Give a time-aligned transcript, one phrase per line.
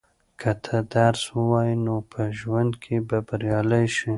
[0.39, 4.09] که ته درس ووایې نو په ژوند کې به بریالی شې.